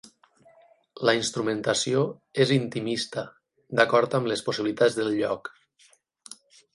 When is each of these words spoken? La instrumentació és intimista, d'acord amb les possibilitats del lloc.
La 1.07 1.13
instrumentació 1.17 1.99
és 2.45 2.53
intimista, 2.55 3.25
d'acord 3.81 4.17
amb 4.21 4.31
les 4.33 4.43
possibilitats 4.49 4.97
del 5.01 5.13
lloc. 5.21 5.53